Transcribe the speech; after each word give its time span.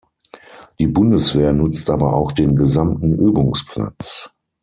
Die 0.79 0.87
Bundeswehr 0.87 1.53
nutzt 1.53 1.87
aber 1.91 2.13
auch 2.15 2.31
den 2.31 2.55
gesamten 2.55 3.13
Übungsplatz. 3.19 4.31